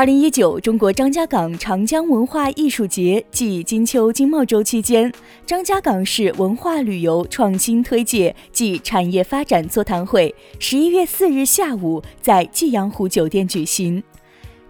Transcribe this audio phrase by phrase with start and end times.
[0.00, 5.12] 二零一九中国张家港长江文化艺术节暨金秋经贸周期间，
[5.44, 14.02] 张家港市文化旅游创新推介暨产业发展座谈会十一月四日下午在暨阳湖酒店举行。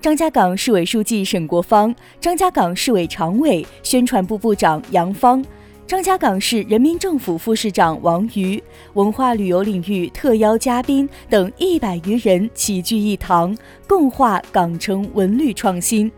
[0.00, 5.44] 张家港市委书记沈国芳、张家港市委常委、宣传部部长杨芳。
[5.90, 8.62] 张家港市人民政府副市长王瑜、
[8.92, 13.52] 文化旅游领域特邀嘉宾等一百余人齐聚一堂，
[13.88, 16.08] 共话港城文旅创新。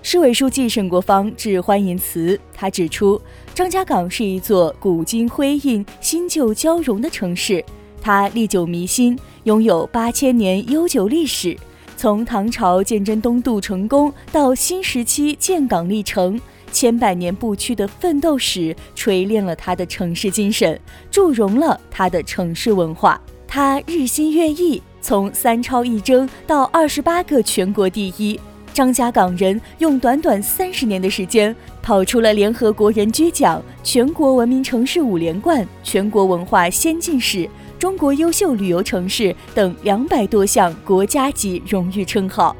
[0.00, 3.20] 市委书记沈国芳致欢迎词，他指出，
[3.52, 7.64] 张家港是一座古今辉映、新旧交融的城市，
[8.00, 11.58] 它历久弥新，拥有八千年悠久历史。
[11.96, 16.40] 从唐朝鉴真东渡成功到新时期建港历程。
[16.74, 20.78] 千百年不屈的奋斗史锤炼了他的城市精神，
[21.08, 23.18] 铸融了他的城市文化。
[23.46, 28.38] 他日新月异，从三超一争到二十八个全国第一，
[28.72, 42.54] 张家港人用短短三十年的时间，跑出了联合国人居奖、全国文明城市五连冠、全国文化先进市、中国优秀旅游城市等两百多项国家级荣誉称号。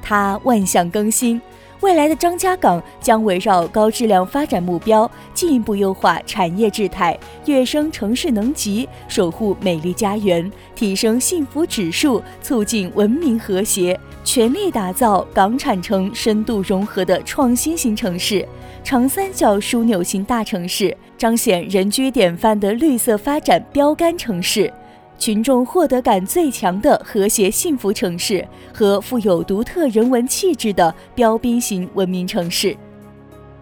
[0.00, 1.38] 他万象更新。
[1.80, 18.46] 未来的张家港将围绕高质量发展目标，进一步优化产业质态，跃升城市能级，守护美丽家园，提升幸福指数，促进文明和谐，全力打造港产城深度融合的创新型城市，
[18.82, 24.72] 长三角枢纽型大城市，彰显人居典范的绿色发展标杆城市。
[25.18, 32.76] 群众获得感最强的和谐幸福城市和富有独特人文气质的标兵型文明城市，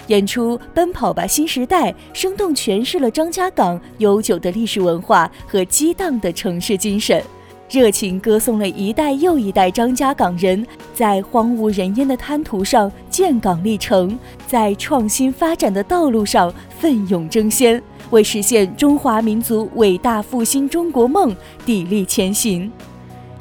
[0.08, 7.22] 演出《奔跑吧新时代》生动诠释了张家港悠久的历史文化和激荡的城市精神。
[7.68, 21.34] 热情歌颂了一代又一代张家港人在荒无人烟的滩涂上建港历程，在创新发展的道路上奋勇争先，为实现中华民族伟大复兴中国梦
[21.64, 22.70] 砥砺前行。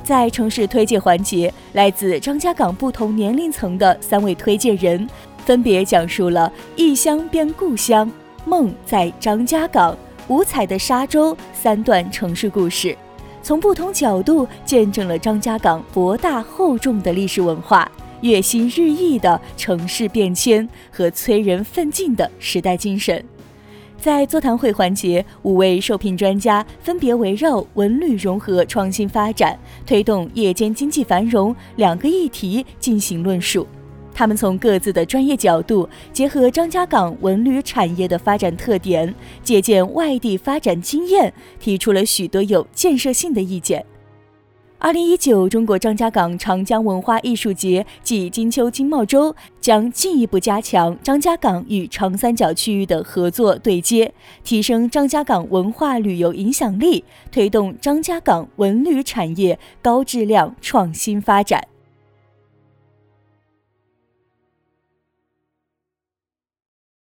[0.03, 5.07] 在城市推介环节，来自张家港不同年龄层的三位推荐人，
[5.45, 8.11] 分别讲述了异乡变故乡、
[8.45, 12.95] 梦在张家港、五彩的沙洲三段城市故事。
[13.41, 23.23] 从不同角度见证了张家港博大厚重的历史文化、跃新日益的城市变迁和催人奋进的时代精神。
[24.05, 33.65] 在座谈会环节，五位受聘专家分别围绕文旅融合创新发展、推动夜间经济繁荣两个议题进行论述。
[34.13, 39.11] 他们从各自的专业角度，结合张家港文旅产业的发展特点，
[39.41, 43.83] 借鉴外地发展经验，提出了许多有建设性的意见。
[44.77, 61.63] 二零一九中国张家港长江文化艺术节暨金秋经贸周将进一步加强张家港与长三角区域的合作对接，提升张家港文化旅游影响力，推动张家港文旅产业高质量创新发展。